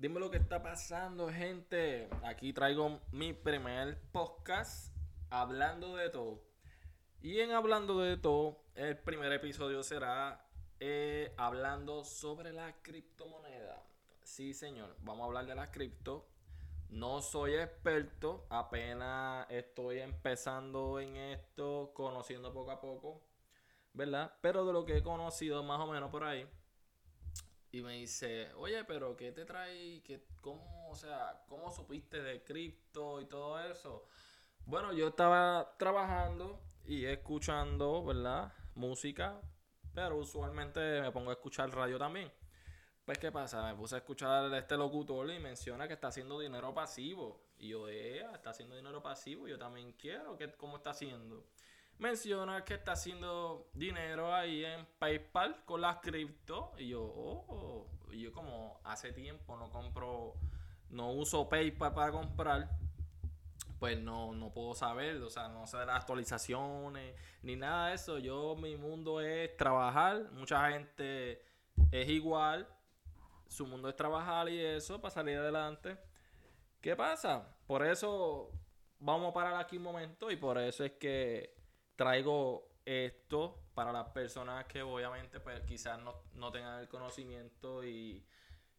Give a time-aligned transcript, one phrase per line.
[0.00, 2.08] Dime lo que está pasando, gente.
[2.24, 4.96] Aquí traigo mi primer podcast
[5.28, 6.40] hablando de todo.
[7.20, 13.84] Y en hablando de todo, el primer episodio será eh, hablando sobre la criptomoneda.
[14.22, 16.26] Sí, señor, vamos a hablar de la cripto.
[16.88, 23.20] No soy experto, apenas estoy empezando en esto, conociendo poco a poco,
[23.92, 24.32] ¿verdad?
[24.40, 26.48] Pero de lo que he conocido más o menos por ahí,
[27.72, 30.02] y me dice, oye, pero ¿qué te trae?
[30.02, 34.06] ¿Qué, ¿Cómo, o sea, cómo supiste de cripto y todo eso?
[34.66, 38.52] Bueno, yo estaba trabajando y escuchando, ¿verdad?
[38.74, 39.40] Música,
[39.94, 42.32] pero usualmente me pongo a escuchar radio también.
[43.04, 43.66] Pues, ¿qué pasa?
[43.66, 47.42] Me puse a escuchar a este locutor y menciona que está haciendo dinero pasivo.
[47.58, 51.44] Y yo, eh, está haciendo dinero pasivo, yo también quiero, ¿qué, ¿cómo está haciendo?
[52.00, 56.72] Menciona que está haciendo dinero ahí en PayPal con las cripto.
[56.78, 60.34] Y yo, oh, yo como hace tiempo no compro,
[60.88, 62.70] no uso PayPal para comprar,
[63.78, 68.18] pues no, no puedo saber, o sea, no sé las actualizaciones ni nada de eso.
[68.18, 71.42] Yo, mi mundo es trabajar, mucha gente
[71.92, 72.66] es igual,
[73.46, 75.98] su mundo es trabajar y eso para salir adelante.
[76.80, 77.56] ¿Qué pasa?
[77.66, 78.52] Por eso
[78.98, 81.59] vamos a parar aquí un momento y por eso es que
[82.00, 88.24] traigo esto para las personas que obviamente pues quizás no, tengan el conocimiento y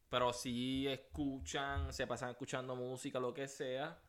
[0.09, 4.01] pero si escuchan, se pasan escuchando música, lo que sea,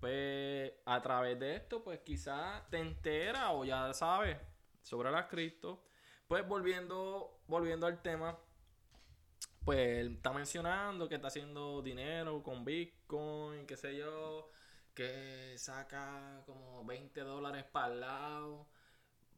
[0.00, 4.36] pues a través de esto pues quizás te entera o ya sabes
[4.82, 5.84] sobre las cripto.
[6.26, 8.36] Pues volviendo volviendo al tema,
[9.64, 14.50] pues está mencionando que está haciendo dinero con Bitcoin, qué sé yo
[14.98, 18.66] que saca como 20 dólares para el lado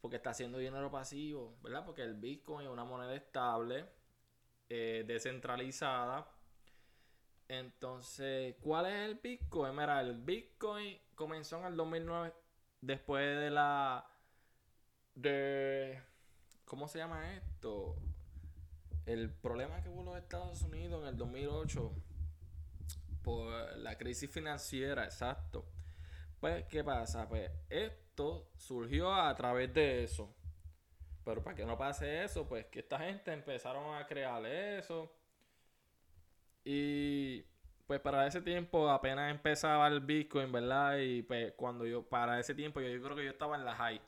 [0.01, 1.85] porque está haciendo dinero pasivo, ¿verdad?
[1.85, 3.85] Porque el Bitcoin es una moneda estable,
[4.71, 6.27] eh, descentralizada.
[7.47, 9.77] Entonces, ¿cuál es el Bitcoin?
[9.77, 12.33] Mira, el Bitcoin comenzó en el 2009
[12.81, 14.11] después de la...
[15.15, 16.03] de...
[16.65, 17.97] ¿Cómo se llama esto?
[19.05, 21.93] El problema que hubo en los Estados Unidos en el 2008
[23.23, 25.67] por la crisis financiera, exacto.
[26.41, 27.29] Pues, ¿qué pasa?
[27.29, 30.35] Pues esto surgió a través de eso.
[31.25, 35.13] Pero para que no pase eso, pues que esta gente empezaron a crear eso.
[36.65, 37.43] Y
[37.87, 40.99] pues para ese tiempo apenas empezaba el Bitcoin, ¿verdad?
[40.99, 43.75] Y pues cuando yo, para ese tiempo yo, yo creo que yo estaba en la
[43.75, 44.01] high.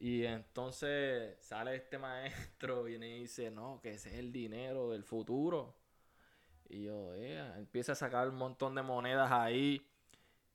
[0.00, 5.04] Y entonces sale este maestro y me dice, no, que ese es el dinero del
[5.04, 5.74] futuro.
[6.74, 9.80] Y yo, eh, empieza a sacar un montón de monedas ahí,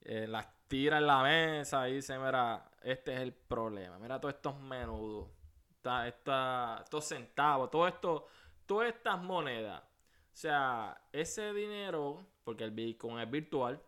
[0.01, 3.97] eh, las tira en la mesa y dice, mira, este es el problema.
[3.99, 5.29] Mira todos estos menudos,
[6.05, 8.27] esta, estos centavos, todo esto,
[8.65, 9.81] todas estas monedas.
[9.81, 13.81] O sea, ese dinero, porque el Bitcoin es virtual,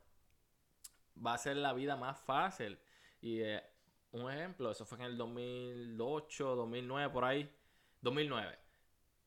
[1.24, 2.80] va a ser la vida más fácil.
[3.20, 3.62] Y eh,
[4.12, 7.53] un ejemplo, eso fue en el 2008, 2009, por ahí.
[8.00, 8.58] 2009.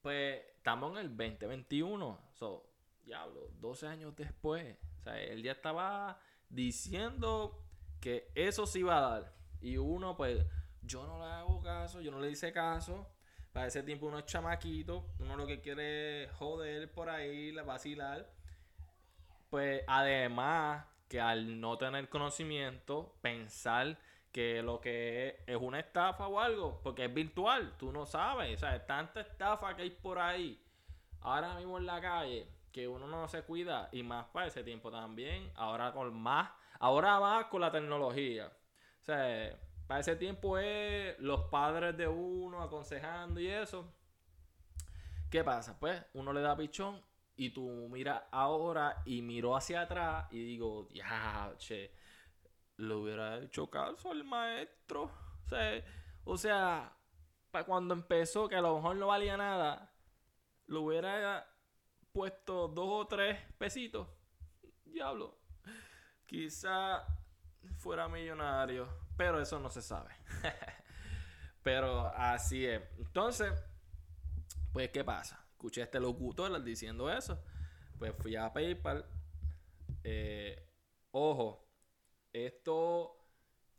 [0.00, 2.31] Pues estamos en el 2021.
[2.32, 2.73] So,
[3.04, 4.76] diablo, 12 años después.
[4.98, 7.62] O sea, él ya estaba diciendo
[8.00, 9.32] que eso sí iba a dar.
[9.60, 10.44] Y uno, pues,
[10.82, 13.06] yo no le hago caso, yo no le hice caso.
[13.53, 18.28] Para ese tiempo uno es chamaquito, uno lo que quiere es joder por ahí, vacilar.
[19.48, 23.97] Pues además que al no tener conocimiento, pensar
[24.32, 28.56] que lo que es, es una estafa o algo, porque es virtual, tú no sabes,
[28.56, 30.60] o sea, tanta estafa que hay por ahí,
[31.20, 34.90] ahora mismo en la calle, que uno no se cuida y más para ese tiempo
[34.90, 38.52] también, ahora con más, ahora más con la tecnología.
[39.00, 43.94] O sea, para ese tiempo es los padres de uno aconsejando y eso.
[45.30, 45.78] ¿Qué pasa?
[45.78, 47.00] Pues uno le da pichón
[47.36, 51.92] y tú miras ahora y miro hacia atrás y digo, ya, che,
[52.78, 55.04] le hubiera hecho caso al maestro.
[55.44, 55.84] O sea,
[56.24, 56.96] o sea,
[57.66, 59.92] cuando empezó, que a lo mejor no valía nada,
[60.66, 61.53] lo hubiera
[62.14, 64.06] puesto dos o tres pesitos,
[64.84, 65.37] diablo,
[66.25, 67.05] quizá
[67.78, 70.11] fuera millonario, pero eso no se sabe.
[71.64, 72.82] pero así es.
[72.99, 73.52] Entonces,
[74.72, 75.44] pues, ¿qué pasa?
[75.50, 77.43] Escuché a este locutor diciendo eso.
[77.99, 79.05] Pues fui a PayPal.
[80.05, 80.70] Eh,
[81.11, 81.69] ojo,
[82.32, 83.16] esto,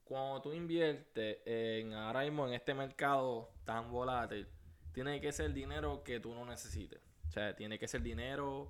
[0.04, 4.46] cuando tú inviertes en ahora mismo en este mercado tan volátil,
[4.92, 7.05] tiene que ser dinero que tú no necesites.
[7.36, 8.70] Sea, tiene que ser dinero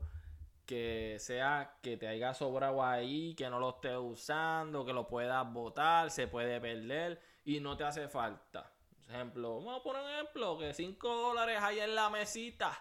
[0.65, 5.47] que sea que te haya sobrado ahí, que no lo estés usando, que lo puedas
[5.53, 8.71] botar, se puede perder y no te hace falta.
[8.89, 12.75] Por ejemplo, vamos a poner un ejemplo, que 5 dólares hay en la mesita,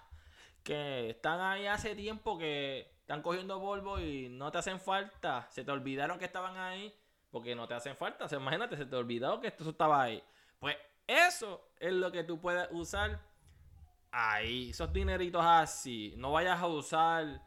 [0.62, 5.46] que están ahí hace tiempo que están cogiendo polvo y no te hacen falta.
[5.50, 6.98] Se te olvidaron que estaban ahí
[7.30, 8.24] porque no te hacen falta.
[8.24, 10.24] O sea, imagínate, se te olvidó que esto estaba ahí.
[10.58, 13.20] Pues eso es lo que tú puedes usar
[14.14, 14.70] ahí.
[14.70, 16.14] Esos dineritos así.
[16.16, 17.42] No vayas a usar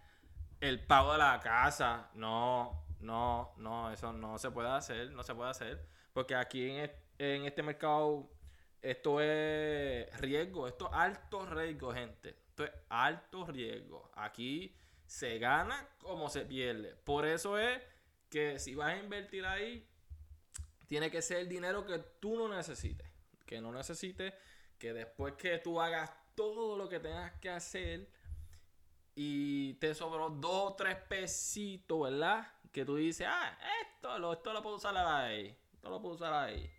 [0.60, 2.10] el pago de la casa.
[2.14, 5.12] No, no, no, eso no se puede hacer.
[5.12, 5.88] No se puede hacer.
[6.14, 8.30] Porque aquí en, en este mercado
[8.82, 10.68] esto es riesgo.
[10.68, 12.30] Esto es alto riesgo, gente.
[12.30, 14.12] Esto es alto riesgo.
[14.16, 14.76] Aquí
[15.06, 16.96] se gana como se pierde.
[16.96, 17.82] Por eso es
[18.30, 19.88] que si vas a invertir ahí,
[20.88, 23.08] tiene que ser el dinero que tú no necesites.
[23.46, 24.34] Que no necesites,
[24.78, 28.08] que después que tú hagas todo lo que tengas que hacer
[29.16, 32.48] y te sobró dos o tres pesitos, ¿verdad?
[32.72, 35.58] Que tú dices, ah, esto lo, esto lo puedo usar ahí.
[35.74, 36.72] Esto lo puedo usar ahí.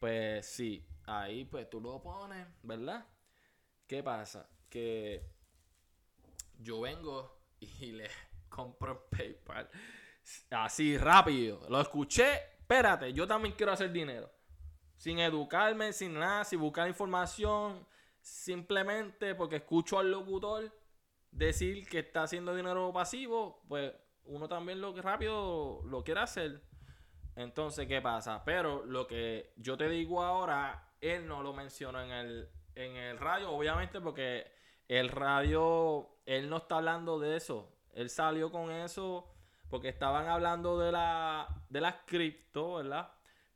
[0.00, 3.06] Pues sí, ahí pues tú lo pones, ¿verdad?
[3.86, 4.48] ¿Qué pasa?
[4.70, 5.22] Que
[6.58, 8.08] yo vengo y le
[8.48, 9.68] compro PayPal
[10.50, 11.60] así rápido.
[11.68, 14.30] Lo escuché, espérate, yo también quiero hacer dinero.
[14.96, 17.86] Sin educarme, sin nada, sin buscar información,
[18.24, 20.72] simplemente porque escucho al locutor
[21.30, 23.92] decir que está haciendo dinero pasivo, pues
[24.24, 26.62] uno también lo rápido lo quiere hacer.
[27.36, 28.42] Entonces, ¿qué pasa?
[28.44, 33.18] Pero lo que yo te digo ahora, él no lo mencionó en el, en el
[33.18, 34.50] radio, obviamente porque
[34.88, 37.76] el radio, él no está hablando de eso.
[37.92, 39.30] Él salió con eso
[39.68, 43.12] porque estaban hablando de la de las cripto, ¿verdad?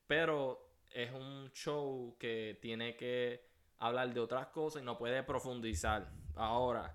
[0.07, 3.48] Pero es un show que tiene que
[3.79, 6.11] hablar de otras cosas y no puede profundizar.
[6.35, 6.95] Ahora,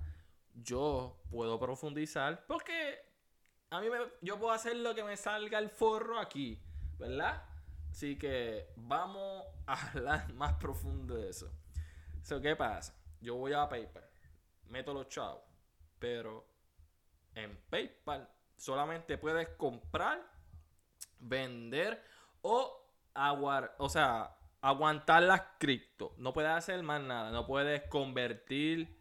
[0.54, 3.00] yo puedo profundizar porque
[3.70, 6.62] a mí me, yo puedo hacer lo que me salga el forro aquí,
[7.00, 7.44] ¿verdad?
[7.90, 11.52] Así que vamos a hablar más profundo de eso.
[12.42, 12.96] ¿Qué pasa?
[13.20, 14.08] Yo voy a PayPal,
[14.70, 15.44] meto los chavos,
[16.00, 16.46] pero
[17.36, 18.28] en PayPal
[18.58, 20.22] solamente puedes comprar,
[21.20, 22.02] vender
[22.42, 22.84] o
[23.14, 26.16] aguar, o sea, aguantar las cripto.
[26.18, 27.30] No puedes hacer más nada.
[27.32, 28.98] No puedes convertir.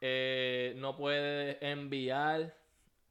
[0.00, 2.56] Eh, no puedes enviar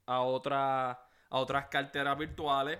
[0.06, 2.80] a, otra, a otras carteras virtuales.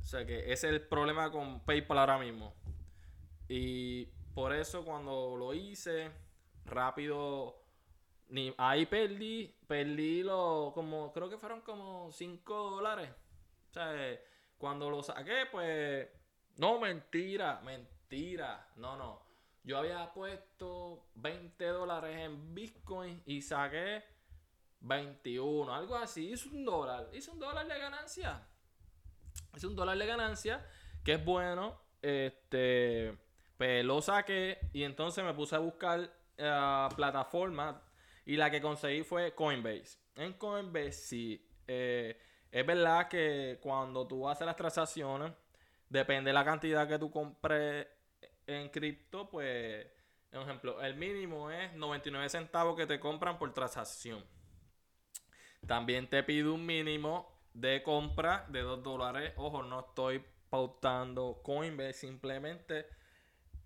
[0.00, 2.54] O sea que ese es el problema con PayPal ahora mismo.
[3.48, 6.10] Y por eso cuando lo hice,
[6.64, 7.60] rápido
[8.58, 13.10] ahí perdí, perdí lo, como, creo que fueron como 5 dólares.
[13.70, 14.20] O sea,
[14.58, 16.08] cuando lo saqué, pues,
[16.56, 17.89] no, mentira, mentira,
[18.76, 19.22] no, no.
[19.62, 24.02] Yo había puesto 20 dólares en Bitcoin y saqué
[24.80, 26.32] 21, algo así.
[26.32, 28.46] Hice un dólar, hice un dólar de ganancia.
[29.54, 30.66] Hice un dólar de ganancia,
[31.04, 31.78] que es bueno.
[32.02, 33.16] Este,
[33.56, 37.76] pues lo saqué y entonces me puse a buscar uh, plataformas
[38.24, 39.98] y la que conseguí fue Coinbase.
[40.16, 41.46] En Coinbase sí.
[41.68, 42.18] Eh,
[42.50, 45.32] es verdad que cuando tú haces las transacciones,
[45.88, 47.86] depende de la cantidad que tú compres
[48.46, 49.86] en cripto, pues,
[50.30, 54.24] por ejemplo, el mínimo es 99 centavos que te compran por transacción.
[55.66, 59.32] También te pide un mínimo de compra de 2 dólares.
[59.36, 62.86] Ojo, no estoy pautando Coinbase, simplemente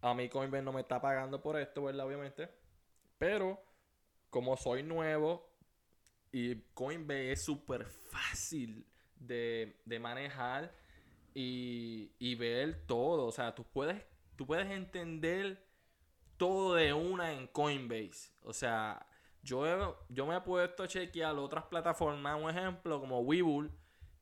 [0.04, 2.06] a mí Coinbase no me está pagando por esto, ¿verdad?
[2.06, 2.50] Obviamente.
[3.16, 3.58] Pero
[4.28, 5.48] como soy nuevo
[6.30, 10.74] y Coinbase es súper fácil de, manejar
[11.32, 13.26] y, ver todo.
[13.26, 14.04] O sea, tú puedes,
[14.36, 15.64] tú puedes entender
[16.36, 18.32] todo de una en Coinbase.
[18.42, 19.06] O sea,
[19.42, 23.70] yo, yo me he puesto a chequear otras plataformas, un ejemplo como Webull,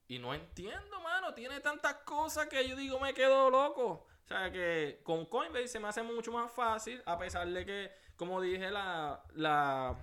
[0.09, 1.33] y no entiendo, mano.
[1.35, 4.07] Tiene tantas cosas que yo digo, me quedo loco.
[4.25, 7.93] O sea que con Coinbase se me hace mucho más fácil, a pesar de que,
[8.17, 9.97] como dije, la, la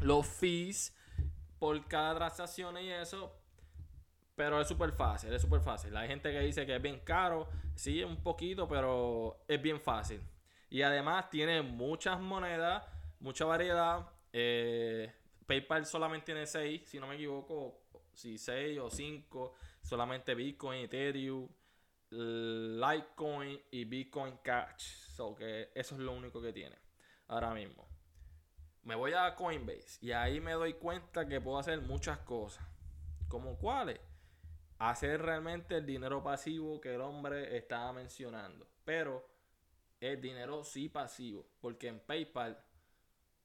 [0.00, 0.94] los fees
[1.58, 3.34] por cada transacción y eso.
[4.38, 5.96] Pero es súper fácil, es súper fácil.
[5.96, 7.48] Hay gente que dice que es bien caro.
[7.74, 10.22] Sí, un poquito, pero es bien fácil.
[10.70, 12.84] Y además tiene muchas monedas,
[13.18, 14.08] mucha variedad.
[14.32, 15.12] Eh,
[15.44, 17.80] PayPal solamente tiene 6, si no me equivoco.
[18.14, 19.54] Si 6 o 5.
[19.82, 21.48] Solamente Bitcoin, Ethereum,
[22.10, 25.08] Litecoin y Bitcoin Cash.
[25.16, 26.76] So que eso es lo único que tiene
[27.26, 27.88] ahora mismo
[28.84, 32.64] me voy a Coinbase y ahí me doy cuenta que puedo hacer muchas cosas.
[33.28, 34.00] ¿Como cuáles?
[34.78, 38.66] Hacer realmente el dinero pasivo que el hombre estaba mencionando.
[38.84, 39.28] Pero
[40.00, 41.46] el dinero sí pasivo.
[41.60, 42.58] Porque en PayPal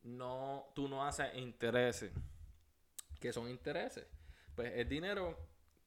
[0.03, 2.11] no, tú no haces intereses.
[3.19, 4.05] ¿Qué son intereses?
[4.55, 5.37] Pues el dinero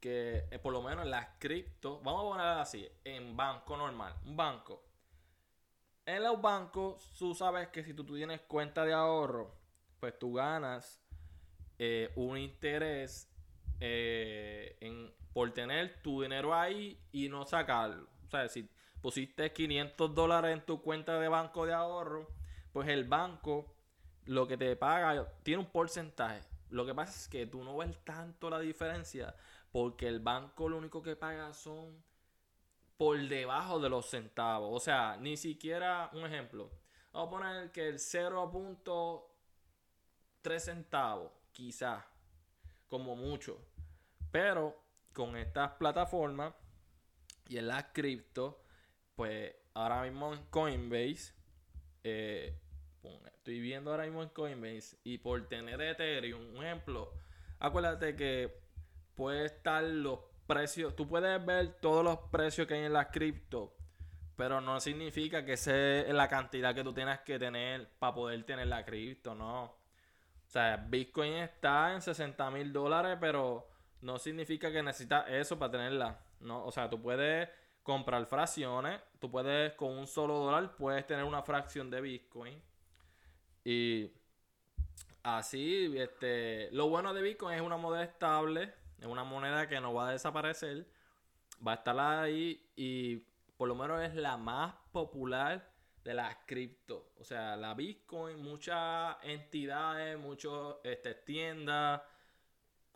[0.00, 4.14] que eh, por lo menos en las cripto, vamos a poner así, en banco normal,
[4.24, 4.86] un banco
[6.06, 9.52] en los bancos, tú sabes que si tú, tienes cuenta de ahorro,
[9.98, 11.02] pues tú ganas
[11.78, 13.28] eh, un interés
[13.80, 18.08] eh, en, por tener tu dinero ahí y no sacarlo.
[18.26, 18.66] O sea, si
[19.02, 22.30] pusiste 500 dólares en tu cuenta de banco de ahorro,
[22.72, 23.76] pues el banco
[24.24, 26.40] lo que te paga tiene un porcentaje.
[26.70, 29.36] Lo que pasa es que tú no ves tanto la diferencia
[29.70, 32.02] porque el banco lo único que paga son
[32.96, 34.70] por debajo de los centavos.
[34.72, 36.70] O sea, ni siquiera un ejemplo.
[37.12, 42.02] Vamos a poner que el 0.3 centavos, quizás,
[42.88, 43.60] como mucho.
[44.32, 44.85] Pero
[45.16, 46.52] con estas plataformas
[47.48, 48.62] y en las cripto,
[49.14, 51.32] pues ahora mismo en Coinbase,
[52.04, 52.54] eh,
[53.24, 57.14] estoy viendo ahora mismo en Coinbase y por tener Ethereum, un ejemplo,
[57.58, 58.60] acuérdate que
[59.14, 63.74] puede estar los precios, tú puedes ver todos los precios que hay en las cripto,
[64.36, 68.66] pero no significa que sea la cantidad que tú tienes que tener para poder tener
[68.66, 69.64] la cripto, no.
[69.64, 75.72] O sea, Bitcoin está en 60 mil dólares, pero no significa que necesitas eso para
[75.72, 76.20] tenerla.
[76.40, 77.48] No, o sea, tú puedes
[77.82, 82.60] comprar fracciones, tú puedes con un solo dólar puedes tener una fracción de Bitcoin.
[83.64, 84.10] Y
[85.22, 89.94] así, este, lo bueno de Bitcoin es una moneda estable, es una moneda que no
[89.94, 90.86] va a desaparecer,
[91.66, 93.16] va a estar ahí y
[93.56, 95.70] por lo menos es la más popular
[96.04, 97.12] de las cripto.
[97.18, 102.02] O sea, la Bitcoin, muchas entidades, muchas este, tiendas,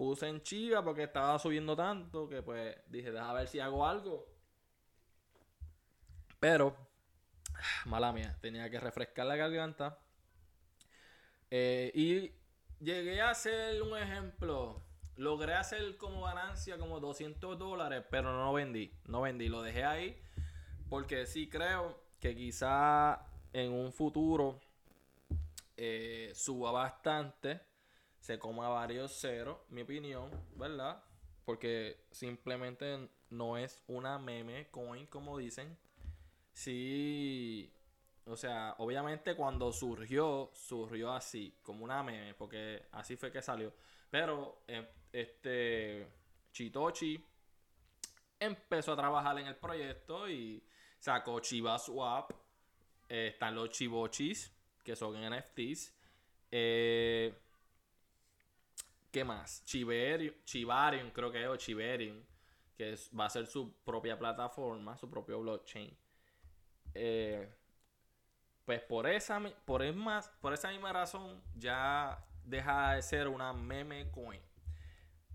[0.04, 4.28] puse en chiva porque estaba subiendo tanto que pues dije, deja ver si hago algo.
[6.40, 6.76] Pero,
[7.86, 9.98] mala mía, tenía que refrescar la garganta.
[11.50, 12.34] Eh, y
[12.84, 14.84] llegué a hacer un ejemplo.
[15.16, 18.92] Logré hacer como ganancia como 200 dólares, pero no vendí.
[19.06, 20.22] No vendí, lo dejé ahí.
[20.90, 24.60] Porque sí creo que quizá en un futuro
[25.78, 27.73] eh, suba bastante
[28.24, 31.04] se coma varios ceros, mi opinión, ¿verdad?
[31.44, 35.78] Porque simplemente no es una meme coin, como dicen.
[36.54, 37.70] Sí,
[38.26, 43.74] o sea, obviamente cuando surgió, surgió así, como una meme, porque así fue que salió.
[44.10, 46.08] Pero eh, este
[46.54, 47.22] Chitochi
[48.40, 50.64] empezó a trabajar en el proyecto y
[50.98, 52.32] sacó Chiva Swap.
[53.10, 54.50] Eh, están los Chivochis,
[54.82, 55.94] que son NFTs.
[56.52, 57.43] Eh,
[59.14, 59.64] ¿Qué más?
[59.66, 62.20] Chiverium, Chivarium, creo que es, o Chiverium,
[62.76, 65.96] que va a ser su propia plataforma, su propio blockchain.
[66.96, 67.48] Eh,
[68.66, 74.42] pues por esa, por, esa misma razón ya deja de ser una meme coin.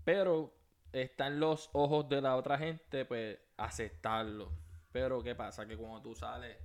[0.03, 0.53] Pero
[0.91, 4.51] está en los ojos de la otra gente, pues aceptarlo.
[4.91, 5.65] Pero ¿qué pasa?
[5.65, 6.57] Que cuando tú sales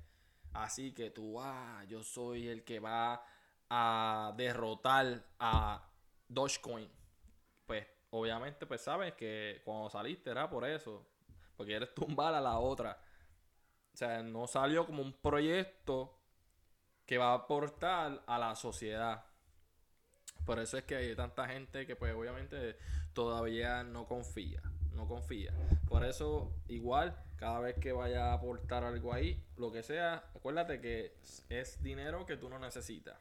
[0.52, 3.24] así que tú, ah, yo soy el que va
[3.70, 5.88] a derrotar a
[6.26, 7.03] Dogecoin
[8.14, 11.04] obviamente pues sabes que cuando saliste era por eso,
[11.56, 12.98] porque eres tumbar a la otra.
[13.92, 16.16] O sea, no salió como un proyecto
[17.06, 19.24] que va a aportar a la sociedad.
[20.46, 22.76] Por eso es que hay tanta gente que pues obviamente
[23.12, 25.52] todavía no confía, no confía.
[25.88, 30.80] Por eso igual cada vez que vaya a aportar algo ahí, lo que sea, acuérdate
[30.80, 31.16] que
[31.48, 33.18] es dinero que tú no necesitas.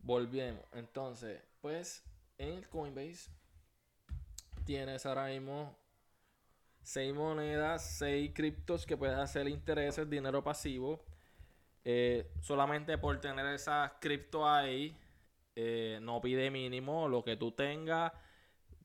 [0.00, 0.64] volvemos.
[0.72, 2.04] Entonces, pues
[2.38, 3.30] en el Coinbase
[4.64, 5.76] tienes ahora mismo
[6.82, 11.04] 6 monedas, 6 criptos que puedes hacer intereses, dinero pasivo.
[11.84, 14.96] Eh, solamente por tener esas cripto ahí,
[15.56, 17.08] eh, no pide mínimo.
[17.08, 18.12] Lo que tú tengas,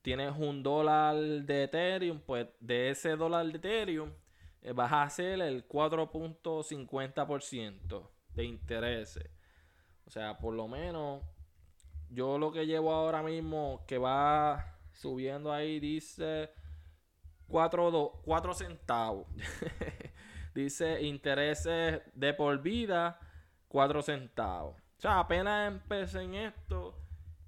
[0.02, 4.12] tienes un dólar de Ethereum, pues de ese dólar de Ethereum
[4.62, 9.30] eh, vas a hacer el 4.50% de intereses.
[10.06, 11.22] O sea, por lo menos
[12.10, 16.50] yo lo que llevo ahora mismo que va subiendo ahí dice
[17.48, 19.26] 4, 4 centavos.
[20.54, 23.18] dice intereses de por vida
[23.68, 24.76] 4 centavos.
[24.76, 26.98] O sea, apenas empecé en esto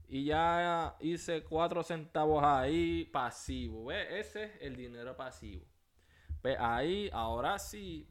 [0.08, 3.86] y ya hice 4 centavos ahí pasivo.
[3.86, 4.06] ¿Ves?
[4.10, 5.66] Ese es el dinero pasivo.
[6.40, 8.08] Pues ahí, ahora sí,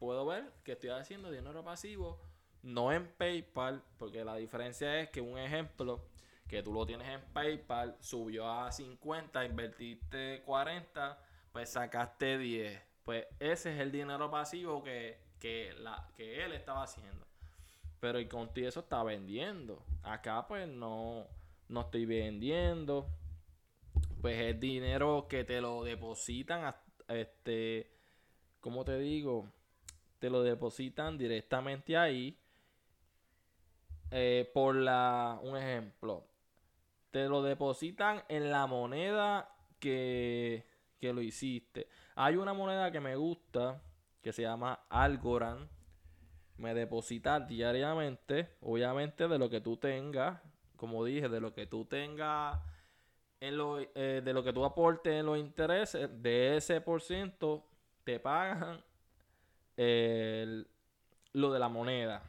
[0.00, 2.20] puedo ver que estoy haciendo dinero pasivo.
[2.62, 6.10] No en PayPal, porque la diferencia es que un ejemplo,
[6.50, 11.16] que tú lo tienes en PayPal, subió a 50, invertiste 40,
[11.52, 12.82] pues sacaste 10.
[13.04, 15.20] Pues ese es el dinero pasivo que,
[15.78, 17.24] la, que él estaba haciendo.
[18.00, 19.84] Pero y contigo eso está vendiendo.
[20.02, 21.28] Acá pues no,
[21.68, 23.06] no estoy vendiendo.
[24.20, 26.74] Pues es dinero que te lo depositan
[27.06, 27.92] este,
[28.58, 29.48] ¿cómo te digo?
[30.18, 32.36] Te lo depositan directamente ahí.
[34.10, 36.26] Eh, por la, un ejemplo,
[37.10, 40.66] te lo depositan en la moneda que,
[40.98, 41.88] que lo hiciste.
[42.14, 43.82] Hay una moneda que me gusta
[44.22, 45.68] que se llama Algorand.
[46.56, 50.40] Me deposita diariamente, obviamente de lo que tú tengas,
[50.76, 52.60] como dije, de lo que tú tengas
[53.42, 57.64] eh, de lo que tú aportes en los intereses, de ese por ciento
[58.04, 58.84] te pagan
[61.32, 62.22] lo de la moneda.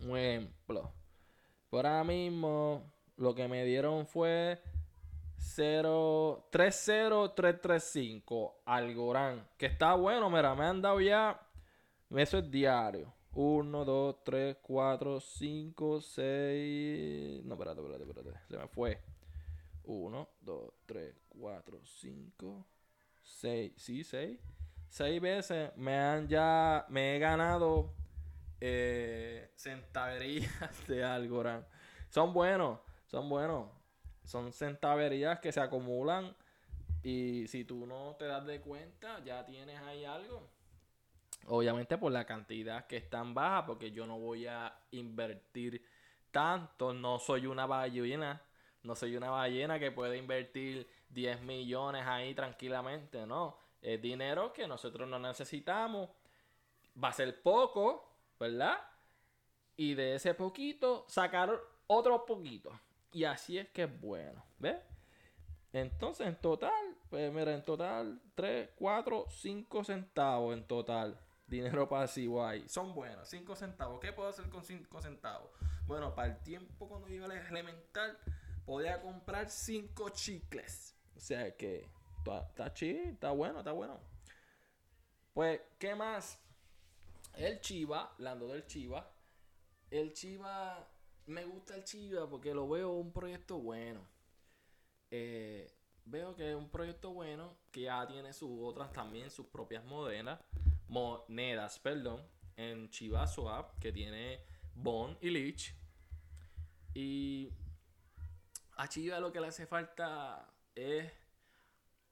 [0.00, 0.92] Un ejemplo.
[1.68, 4.60] Por ahora mismo, lo que me dieron fue
[5.38, 9.48] 0, 30335 Algorán.
[9.56, 11.40] Que está bueno, mira, me han dado ya.
[12.10, 13.12] Eso es diario.
[13.32, 17.44] 1, 2, 3, 4, 5, 6.
[17.44, 18.32] No, espérate, espérate, espérate.
[18.48, 19.00] Se me fue.
[19.84, 22.66] 1, 2, 3, 4, 5,
[23.22, 23.72] 6.
[23.76, 24.38] Sí, 6.
[24.88, 26.86] 6 veces me han ya.
[26.88, 27.92] Me he ganado
[28.60, 31.64] eh, centaverías de Algorand.
[32.08, 33.68] Son buenos, son buenos.
[34.24, 36.34] Son centaverías que se acumulan.
[37.02, 40.48] Y si tú no te das de cuenta, ya tienes ahí algo.
[41.46, 45.84] Obviamente por la cantidad que es tan baja, porque yo no voy a invertir
[46.30, 46.92] tanto.
[46.92, 48.42] No soy una ballena
[48.86, 53.58] no soy una ballena que puede invertir 10 millones ahí tranquilamente, no.
[53.82, 56.08] Es dinero que nosotros no necesitamos.
[57.02, 58.78] Va a ser poco, ¿verdad?
[59.76, 62.70] Y de ese poquito sacar otro poquito.
[63.12, 64.76] Y así es que es bueno, ¿ves?
[65.72, 71.20] Entonces, en total, pues mira, en total, 3, 4, 5 centavos en total.
[71.46, 72.68] Dinero pasivo ahí.
[72.68, 74.00] Son buenos, 5 centavos.
[74.00, 75.50] ¿Qué puedo hacer con 5 centavos?
[75.86, 78.18] Bueno, para el tiempo cuando iba a elemental,
[78.64, 80.96] podía comprar cinco chicles.
[81.14, 81.88] O sea que
[82.48, 84.00] está chido, está bueno, está bueno.
[85.32, 86.42] Pues, ¿qué más?
[87.34, 89.12] El Chiva, hablando del Chiva,
[89.90, 90.88] el Chiva,
[91.26, 94.00] me gusta el Chiva porque lo veo un proyecto bueno.
[95.10, 95.72] Eh,
[96.04, 100.40] veo que es un proyecto bueno que ya tiene sus otras también, sus propias monedas,
[100.88, 102.22] monedas, perdón,
[102.56, 104.40] en Chiva Swap, que tiene
[104.74, 105.74] Bond y Leech.
[106.94, 107.52] Y
[108.76, 111.12] a Chiva lo que le hace falta es.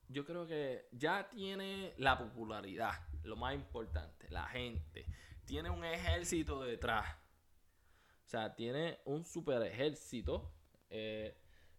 [0.07, 5.07] Yo creo que ya tiene la popularidad, lo más importante, la gente.
[5.47, 7.24] Tiene un ejército detrás.
[8.35, 10.51] Sea, tiene un super ejército.
[10.91, 11.37] Eh,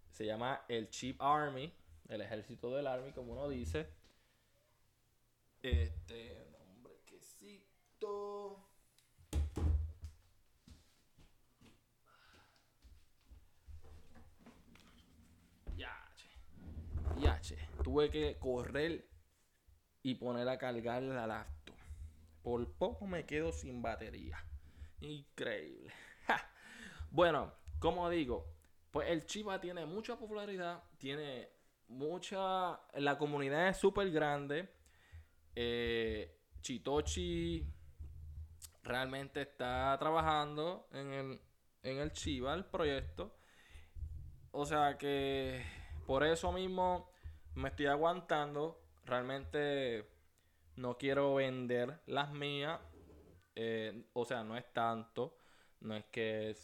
[0.09, 1.73] se llama el Chief Army,
[2.07, 3.89] el ejército del Army, como uno dice.
[5.61, 8.69] Este, hombre, quesito.
[17.83, 19.09] tuve que correr
[20.03, 21.75] y poner a cargar la laptop.
[22.41, 24.37] Por poco me quedo sin batería.
[25.01, 25.91] Increíble.
[27.11, 28.45] Bueno, como digo,
[28.91, 31.49] pues el Chiva tiene mucha popularidad, tiene
[31.87, 32.79] mucha...
[32.95, 34.69] La comunidad es súper grande.
[35.55, 37.65] Eh, Chitochi
[38.83, 41.41] realmente está trabajando en el,
[41.83, 43.35] en el Chiva, el proyecto.
[44.51, 45.63] O sea que
[46.05, 47.11] por eso mismo
[47.55, 48.81] me estoy aguantando.
[49.05, 50.09] Realmente
[50.75, 52.79] no quiero vender las mías.
[53.55, 55.37] Eh, o sea, no es tanto.
[55.81, 56.55] No es que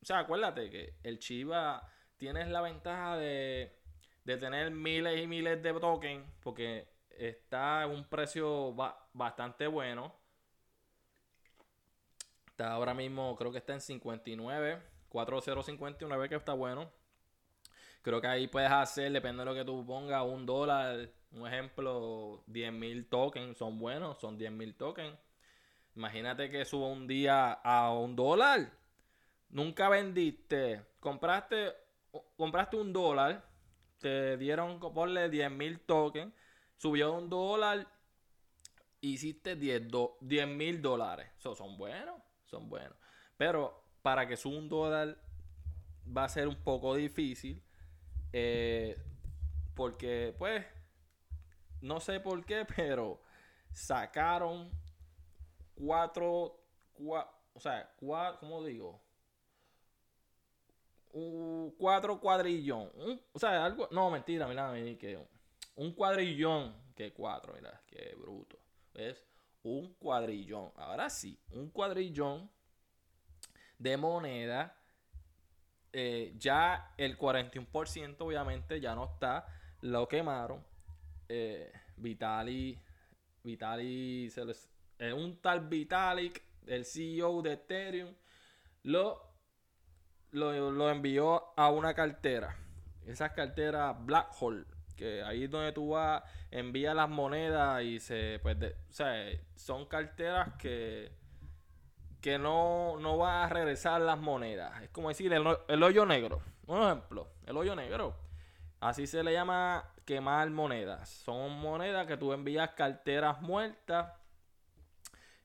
[0.00, 3.76] o sea, acuérdate que el Chiva tienes la ventaja de,
[4.24, 8.74] de tener miles y miles de tokens porque está en un precio
[9.12, 10.14] bastante bueno.
[12.50, 16.90] Está ahora mismo, creo que está en 59, 4059 que está bueno.
[18.02, 22.42] Creo que ahí puedes hacer, depende de lo que tú pongas, un dólar, un ejemplo,
[22.46, 25.18] 10.000 tokens, son buenos, son 10.000 tokens.
[25.94, 28.72] Imagínate que suba un día a un dólar.
[29.50, 31.74] Nunca vendiste, compraste,
[32.36, 33.44] compraste un dólar,
[33.98, 36.32] te dieron, ponle 10.000 tokens,
[36.76, 37.86] subió un dólar,
[39.00, 41.30] hiciste 10 mil dólares.
[41.38, 42.96] Eso son buenos, son buenos.
[43.36, 45.18] Pero para que suba un dólar
[46.16, 47.62] va a ser un poco difícil.
[48.32, 48.96] Eh,
[49.74, 50.64] porque, pues,
[51.80, 53.20] no sé por qué, pero
[53.72, 54.70] sacaron
[55.74, 56.60] cuatro,
[56.98, 59.07] o sea, cuatro, ¿cómo digo?
[61.12, 62.90] Un cuatro cuadrillón.
[63.32, 65.18] o sea, algo, no, mentira, mira, que
[65.76, 68.58] un cuadrillón, que cuatro, mira, qué bruto.
[68.94, 69.24] Es
[69.62, 70.72] un cuadrillón.
[70.76, 72.50] Ahora sí, un cuadrillón
[73.78, 74.74] de moneda.
[75.92, 79.46] Eh, ya el 41% obviamente ya no está.
[79.80, 80.64] Lo quemaron.
[81.28, 82.78] Eh, Vitali.
[83.42, 84.30] Vitali.
[84.30, 84.68] Se les,
[84.98, 88.14] eh, un tal Vitalik, el CEO de Ethereum,
[88.82, 89.27] lo,
[90.32, 92.56] lo, envió a una cartera.
[93.06, 94.64] Esas carteras Black Hole.
[94.96, 98.40] Que ahí es donde tú vas, envías las monedas y se.
[98.42, 99.14] Pues o sea,
[99.54, 101.12] son carteras que
[102.20, 104.82] que no, no va a regresar las monedas.
[104.82, 106.40] Es como decir el, el, hoyo negro.
[106.66, 108.16] Un ejemplo, el hoyo negro.
[108.80, 111.08] Así se le llama quemar monedas.
[111.08, 114.12] Son monedas que tú envías carteras muertas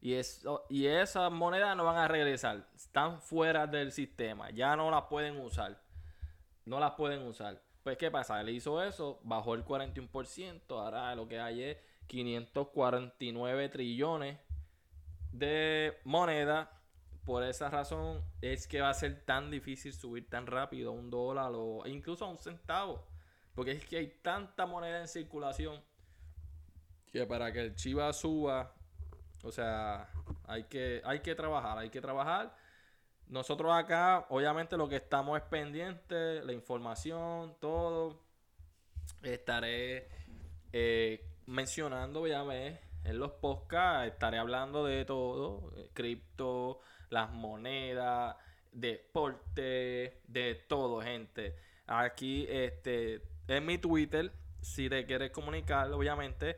[0.03, 2.67] y, eso, y esas monedas no van a regresar.
[2.75, 4.49] Están fuera del sistema.
[4.49, 5.81] Ya no las pueden usar.
[6.65, 7.61] No las pueden usar.
[7.83, 8.41] Pues, ¿qué pasa?
[8.41, 10.59] Él hizo eso, bajó el 41%.
[10.71, 14.39] Ahora lo que hay es 549 trillones
[15.31, 16.81] de moneda.
[17.23, 21.53] Por esa razón es que va a ser tan difícil subir tan rápido un dólar
[21.55, 23.07] o incluso a un centavo.
[23.55, 25.81] Porque es que hay tanta moneda en circulación
[27.09, 28.75] que para que el Chiva suba,
[29.43, 30.09] o sea,
[30.47, 32.55] hay que, hay que trabajar, hay que trabajar.
[33.27, 38.21] Nosotros acá, obviamente, lo que estamos es pendiente, la información, todo.
[39.21, 40.07] Estaré
[40.71, 46.79] eh, mencionando, obviamente, en los podcasts, estaré hablando de todo: eh, cripto,
[47.09, 48.35] las monedas,
[48.71, 51.55] deporte, de todo, gente.
[51.87, 56.57] Aquí, este, en mi Twitter, si te quieres comunicar, obviamente,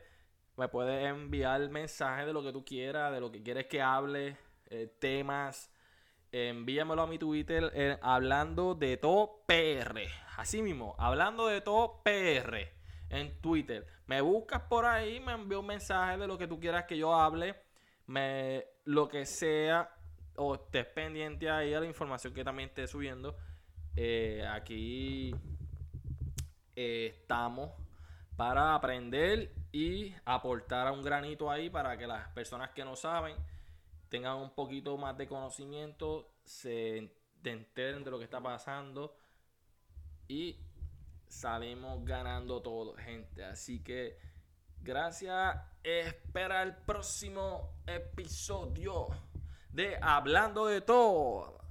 [0.56, 4.36] me puedes enviar mensajes de lo que tú quieras, de lo que quieres que hable,
[4.70, 5.70] eh, temas.
[6.32, 10.00] Envíamelo a mi Twitter eh, hablando de todo PR.
[10.36, 12.68] Así mismo, hablando de todo PR
[13.10, 13.86] en Twitter.
[14.06, 17.14] Me buscas por ahí, me envío un mensaje de lo que tú quieras que yo
[17.14, 17.54] hable.
[18.06, 19.90] Me, lo que sea,
[20.36, 23.36] o estés pendiente ahí a la información que también esté subiendo.
[23.94, 25.34] Eh, aquí
[26.74, 27.72] estamos
[28.36, 33.36] para aprender y aportar a un granito ahí para que las personas que no saben
[34.08, 37.12] tengan un poquito más de conocimiento, se
[37.44, 39.14] enteren de lo que está pasando
[40.28, 40.56] y
[41.28, 43.44] salimos ganando todo, gente.
[43.44, 44.18] Así que
[44.80, 45.58] gracias.
[45.82, 49.08] Espera el próximo episodio
[49.72, 51.65] de Hablando de todo.